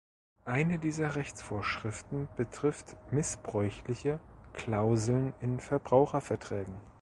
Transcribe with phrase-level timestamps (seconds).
[0.45, 4.19] Eine dieser Rechtsvorschriften betrifft missbräuchliche
[4.53, 6.73] Klauseln in Verbraucherverträgen.